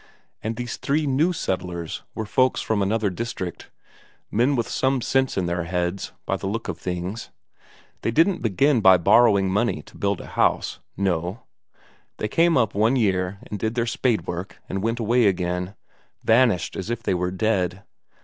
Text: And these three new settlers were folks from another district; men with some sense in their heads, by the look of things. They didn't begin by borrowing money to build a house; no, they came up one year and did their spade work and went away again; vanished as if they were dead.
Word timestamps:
And 0.41 0.55
these 0.55 0.77
three 0.77 1.05
new 1.05 1.31
settlers 1.31 2.01
were 2.15 2.25
folks 2.25 2.59
from 2.59 2.81
another 2.81 3.11
district; 3.11 3.69
men 4.31 4.55
with 4.55 4.67
some 4.67 4.99
sense 4.99 5.37
in 5.37 5.45
their 5.45 5.65
heads, 5.65 6.11
by 6.25 6.37
the 6.37 6.47
look 6.47 6.67
of 6.67 6.79
things. 6.79 7.29
They 8.01 8.09
didn't 8.09 8.41
begin 8.41 8.81
by 8.81 8.97
borrowing 8.97 9.51
money 9.51 9.83
to 9.83 9.97
build 9.99 10.19
a 10.19 10.25
house; 10.25 10.79
no, 10.97 11.43
they 12.17 12.27
came 12.27 12.57
up 12.57 12.73
one 12.73 12.95
year 12.95 13.37
and 13.51 13.59
did 13.59 13.75
their 13.75 13.85
spade 13.85 14.25
work 14.25 14.57
and 14.67 14.81
went 14.81 14.99
away 14.99 15.27
again; 15.27 15.75
vanished 16.23 16.75
as 16.75 16.89
if 16.89 17.03
they 17.03 17.13
were 17.13 17.29
dead. 17.29 17.83